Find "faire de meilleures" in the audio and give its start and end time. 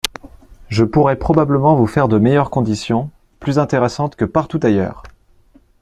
1.85-2.49